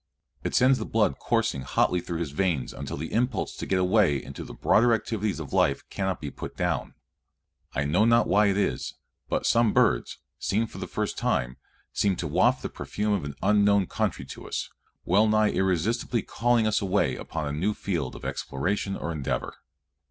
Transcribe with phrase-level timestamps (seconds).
[0.43, 4.17] It sends the blood coursing hotly through his veins until the impulse to get away
[4.17, 6.95] into the broader activities of life cannot be put down.
[7.75, 8.95] I know not why it is,
[9.29, 11.57] but some birds, seen for the first time,
[11.93, 14.71] seem to waft the perfume of an unknown country to us,
[15.05, 19.53] well nigh irresistibly calling us away upon a new field of exploration or endeavor.